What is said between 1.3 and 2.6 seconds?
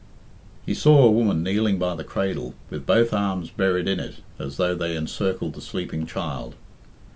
kneeling by the cradle,